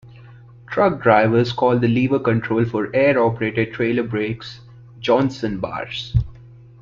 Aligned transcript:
Truck 0.65 1.03
drivers 1.03 1.53
call 1.53 1.77
the 1.77 1.87
lever 1.87 2.17
control 2.17 2.65
for 2.65 2.89
air-operated 2.91 3.71
trailer 3.75 4.01
brakes 4.01 4.61
"Johnson 4.99 5.59
bars". 5.59 6.15